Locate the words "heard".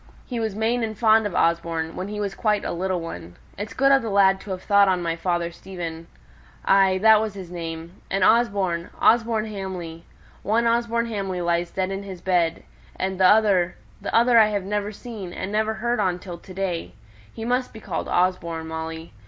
15.75-15.99